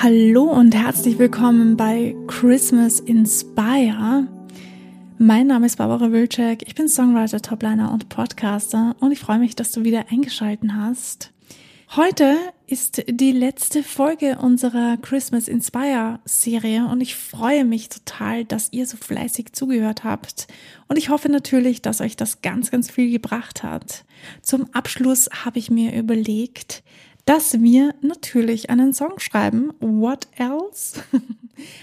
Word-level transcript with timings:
Hallo 0.00 0.44
und 0.44 0.76
herzlich 0.76 1.18
willkommen 1.18 1.76
bei 1.76 2.14
Christmas 2.28 3.00
Inspire. 3.00 4.28
Mein 5.18 5.48
Name 5.48 5.66
ist 5.66 5.78
Barbara 5.78 6.12
Wilczek, 6.12 6.62
ich 6.68 6.76
bin 6.76 6.88
Songwriter, 6.88 7.42
Topliner 7.42 7.90
und 7.90 8.08
Podcaster 8.08 8.94
und 9.00 9.10
ich 9.10 9.18
freue 9.18 9.40
mich, 9.40 9.56
dass 9.56 9.72
du 9.72 9.82
wieder 9.82 10.04
eingeschalten 10.08 10.80
hast. 10.80 11.32
Heute 11.96 12.36
ist 12.68 13.02
die 13.08 13.32
letzte 13.32 13.82
Folge 13.82 14.38
unserer 14.40 14.98
Christmas 14.98 15.48
Inspire 15.48 16.20
Serie 16.24 16.86
und 16.86 17.00
ich 17.00 17.16
freue 17.16 17.64
mich 17.64 17.88
total, 17.88 18.44
dass 18.44 18.72
ihr 18.72 18.86
so 18.86 18.96
fleißig 18.96 19.52
zugehört 19.52 20.04
habt 20.04 20.46
und 20.86 20.96
ich 20.96 21.08
hoffe 21.08 21.28
natürlich, 21.28 21.82
dass 21.82 22.00
euch 22.00 22.14
das 22.14 22.40
ganz, 22.40 22.70
ganz 22.70 22.88
viel 22.88 23.10
gebracht 23.10 23.64
hat. 23.64 24.04
Zum 24.42 24.72
Abschluss 24.74 25.28
habe 25.44 25.58
ich 25.58 25.72
mir 25.72 25.92
überlegt, 25.96 26.84
dass 27.28 27.60
wir 27.60 27.94
natürlich 28.00 28.70
einen 28.70 28.94
Song 28.94 29.18
schreiben. 29.18 29.74
What 29.80 30.28
else? 30.38 31.02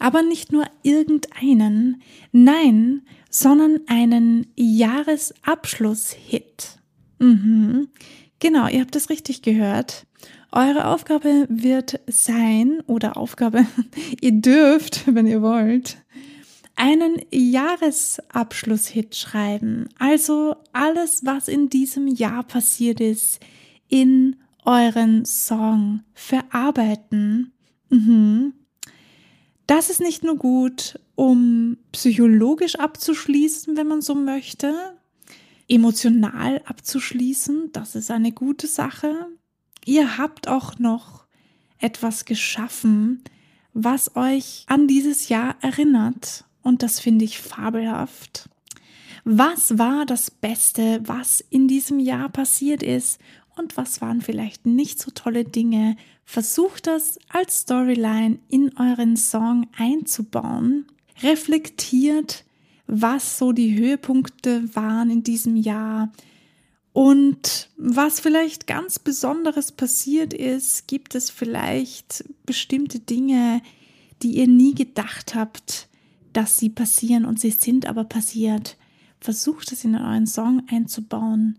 Aber 0.00 0.22
nicht 0.22 0.50
nur 0.50 0.64
irgendeinen, 0.82 2.02
nein, 2.32 3.02
sondern 3.30 3.82
einen 3.86 4.48
Jahresabschluss-Hit. 4.56 6.80
Mhm. 7.20 7.86
Genau, 8.40 8.66
ihr 8.66 8.80
habt 8.80 8.96
es 8.96 9.10
richtig 9.10 9.42
gehört. 9.42 10.06
Eure 10.50 10.86
Aufgabe 10.86 11.46
wird 11.48 12.00
sein, 12.08 12.80
oder 12.88 13.16
Aufgabe, 13.16 13.64
ihr 14.20 14.32
dürft, 14.32 15.04
wenn 15.14 15.28
ihr 15.28 15.40
wollt, 15.40 15.98
einen 16.74 17.22
Jahresabschluss-Hit 17.30 19.14
schreiben. 19.14 19.88
Also 20.00 20.56
alles, 20.72 21.24
was 21.24 21.46
in 21.46 21.70
diesem 21.70 22.08
Jahr 22.08 22.42
passiert 22.42 23.00
ist, 23.00 23.38
in 23.88 24.34
euren 24.68 25.24
Song 25.24 26.02
verarbeiten. 26.12 27.52
Mhm. 27.88 28.52
Das 29.66 29.88
ist 29.88 30.00
nicht 30.00 30.22
nur 30.22 30.36
gut, 30.36 31.00
um 31.14 31.78
psychologisch 31.92 32.76
abzuschließen, 32.76 33.78
wenn 33.78 33.86
man 33.86 34.02
so 34.02 34.14
möchte, 34.14 34.74
emotional 35.68 36.60
abzuschließen, 36.66 37.72
das 37.72 37.94
ist 37.94 38.10
eine 38.10 38.32
gute 38.32 38.66
Sache. 38.66 39.28
Ihr 39.86 40.18
habt 40.18 40.48
auch 40.48 40.78
noch 40.78 41.26
etwas 41.78 42.26
geschaffen, 42.26 43.22
was 43.72 44.16
euch 44.16 44.64
an 44.66 44.86
dieses 44.86 45.30
Jahr 45.30 45.56
erinnert 45.62 46.44
und 46.62 46.82
das 46.82 47.00
finde 47.00 47.24
ich 47.24 47.38
fabelhaft. 47.38 48.50
Was 49.24 49.78
war 49.78 50.06
das 50.06 50.30
Beste, 50.30 51.00
was 51.04 51.40
in 51.50 51.68
diesem 51.68 52.00
Jahr 52.00 52.28
passiert 52.28 52.82
ist 52.82 53.18
und 53.58 53.76
was 53.76 54.00
waren 54.00 54.20
vielleicht 54.20 54.66
nicht 54.66 55.00
so 55.00 55.10
tolle 55.10 55.44
Dinge. 55.44 55.96
Versucht 56.24 56.86
das 56.86 57.18
als 57.28 57.60
Storyline 57.60 58.38
in 58.48 58.76
euren 58.78 59.16
Song 59.16 59.66
einzubauen. 59.76 60.86
Reflektiert, 61.22 62.44
was 62.86 63.38
so 63.38 63.52
die 63.52 63.78
Höhepunkte 63.78 64.74
waren 64.74 65.10
in 65.10 65.22
diesem 65.22 65.56
Jahr 65.56 66.12
und 66.92 67.70
was 67.76 68.20
vielleicht 68.20 68.66
ganz 68.66 68.98
Besonderes 68.98 69.72
passiert 69.72 70.32
ist. 70.32 70.88
Gibt 70.88 71.14
es 71.14 71.30
vielleicht 71.30 72.24
bestimmte 72.46 73.00
Dinge, 73.00 73.62
die 74.22 74.38
ihr 74.38 74.48
nie 74.48 74.74
gedacht 74.74 75.34
habt, 75.34 75.88
dass 76.32 76.58
sie 76.58 76.70
passieren 76.70 77.24
und 77.24 77.40
sie 77.40 77.50
sind 77.50 77.86
aber 77.86 78.04
passiert. 78.04 78.76
Versucht 79.20 79.72
es 79.72 79.84
in 79.84 79.96
euren 79.96 80.26
Song 80.26 80.62
einzubauen 80.70 81.58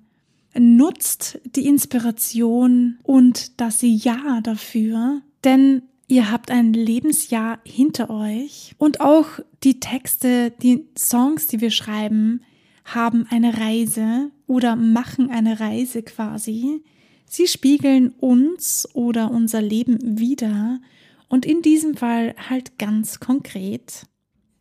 nutzt 0.59 1.39
die 1.55 1.65
Inspiration 1.65 2.99
und 3.03 3.59
das 3.59 3.79
Ja 3.81 4.41
dafür, 4.41 5.21
denn 5.43 5.83
ihr 6.07 6.31
habt 6.31 6.51
ein 6.51 6.73
Lebensjahr 6.73 7.59
hinter 7.63 8.09
euch 8.09 8.75
und 8.77 9.01
auch 9.01 9.39
die 9.63 9.79
Texte, 9.79 10.51
die 10.51 10.85
Songs, 10.97 11.47
die 11.47 11.61
wir 11.61 11.71
schreiben, 11.71 12.41
haben 12.85 13.25
eine 13.29 13.57
Reise 13.57 14.31
oder 14.47 14.75
machen 14.75 15.29
eine 15.29 15.59
Reise 15.59 16.01
quasi. 16.03 16.83
Sie 17.25 17.47
spiegeln 17.47 18.09
uns 18.19 18.87
oder 18.93 19.31
unser 19.31 19.61
Leben 19.61 20.19
wieder 20.19 20.79
und 21.27 21.45
in 21.45 21.61
diesem 21.61 21.95
Fall 21.95 22.35
halt 22.49 22.79
ganz 22.79 23.19
konkret. 23.19 24.07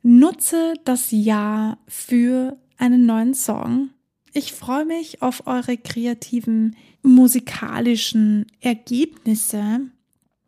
Nutze 0.03 0.75
das 0.85 1.09
Ja 1.11 1.79
für 1.87 2.59
einen 2.77 3.07
neuen 3.07 3.35
Song 3.35 3.91
ich 4.33 4.53
freue 4.53 4.85
mich 4.85 5.23
auf 5.23 5.47
eure 5.47 5.77
kreativen 5.77 6.77
musikalischen 7.03 8.47
Ergebnisse. 8.61 9.81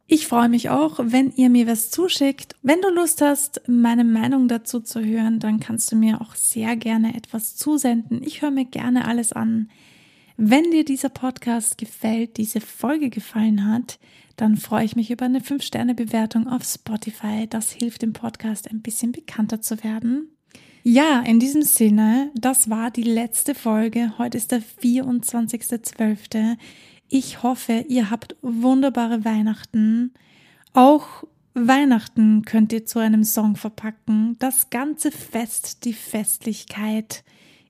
Ich 0.07 0.27
freue 0.27 0.49
mich 0.49 0.71
auch, 0.71 0.99
wenn 1.01 1.31
ihr 1.37 1.51
mir 1.51 1.69
was 1.69 1.91
zuschickt. 1.91 2.57
Wenn 2.63 2.81
du 2.81 2.89
Lust 2.89 3.23
hast, 3.23 3.63
meine 3.69 4.03
Meinung 4.03 4.49
dazu 4.49 4.81
zu 4.81 5.05
hören, 5.05 5.39
dann 5.39 5.61
kannst 5.61 5.93
du 5.93 5.97
mir 5.97 6.21
auch 6.21 6.35
sehr 6.35 6.75
gerne 6.75 7.15
etwas 7.15 7.55
zusenden. 7.55 8.21
Ich 8.25 8.43
höre 8.43 8.51
mir 8.51 8.65
gerne 8.65 9.07
alles 9.07 9.33
an. 9.33 9.71
Wenn 10.37 10.71
dir 10.73 10.85
dieser 10.85 11.11
Podcast 11.11 11.79
gefällt, 11.79 12.39
diese 12.39 12.61
Folge 12.61 13.09
gefallen 13.09 13.71
hat, 13.71 14.01
dann 14.37 14.57
freue 14.57 14.85
ich 14.85 14.97
mich 14.97 15.11
über 15.11 15.27
eine 15.27 15.41
5-Sterne-Bewertung 15.41 16.49
auf 16.49 16.65
Spotify. 16.65 17.47
Das 17.49 17.71
hilft 17.71 18.03
dem 18.03 18.13
Podcast 18.13 18.71
ein 18.71 18.81
bisschen 18.81 19.13
bekannter 19.13 19.61
zu 19.61 19.85
werden. 19.85 20.31
Ja, 20.83 21.21
in 21.21 21.39
diesem 21.41 21.63
Sinne, 21.63 22.31
das 22.35 22.71
war 22.71 22.91
die 22.91 23.03
letzte 23.03 23.55
Folge. 23.55 24.15
Heute 24.17 24.39
ist 24.39 24.51
der 24.51 24.63
24.12. 24.63 26.57
Ich 27.11 27.43
hoffe, 27.43 27.85
ihr 27.89 28.11
habt 28.11 28.37
wunderbare 28.41 29.27
Weihnachten. 29.27 30.15
Auch 30.73 31.25
Weihnachten 31.53 32.47
könnt 32.47 32.73
ihr 32.73 32.87
zu 32.87 32.99
einem 32.99 33.25
Song 33.25 33.57
verpacken. 33.57 34.37
Das 34.39 34.71
ganze 34.71 35.11
Fest, 35.11 35.85
die 35.85 35.93
Festlichkeit. 35.93 37.25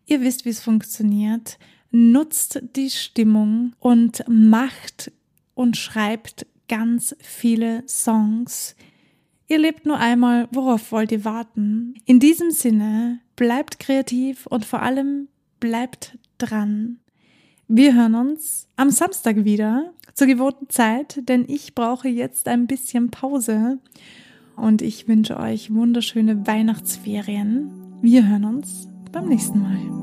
Ihr 0.06 0.20
wisst, 0.20 0.44
wie 0.44 0.50
es 0.50 0.60
funktioniert. 0.60 1.58
Nutzt 1.90 2.62
die 2.76 2.90
Stimmung 2.90 3.74
und 3.80 4.22
macht 4.28 5.10
und 5.54 5.76
schreibt 5.76 6.46
ganz 6.68 7.16
viele 7.18 7.82
Songs, 7.88 8.76
Ihr 9.50 9.58
lebt 9.58 9.84
nur 9.84 9.98
einmal, 9.98 10.46
worauf 10.52 10.92
wollt 10.92 11.10
ihr 11.10 11.24
warten? 11.24 11.94
In 12.06 12.20
diesem 12.20 12.52
Sinne, 12.52 13.18
bleibt 13.34 13.80
kreativ 13.80 14.46
und 14.46 14.64
vor 14.64 14.80
allem 14.80 15.26
bleibt 15.58 16.16
dran. 16.38 17.00
Wir 17.66 17.96
hören 17.96 18.14
uns 18.14 18.68
am 18.76 18.90
Samstag 18.90 19.44
wieder 19.44 19.92
zur 20.14 20.28
gewohnten 20.28 20.68
Zeit, 20.68 21.28
denn 21.28 21.46
ich 21.48 21.74
brauche 21.74 22.06
jetzt 22.06 22.46
ein 22.46 22.68
bisschen 22.68 23.10
Pause 23.10 23.80
und 24.54 24.82
ich 24.82 25.08
wünsche 25.08 25.36
euch 25.36 25.74
wunderschöne 25.74 26.46
Weihnachtsferien. 26.46 27.72
Wir 28.02 28.28
hören 28.28 28.44
uns 28.44 28.86
beim 29.10 29.26
nächsten 29.26 29.62
Mal. 29.62 29.99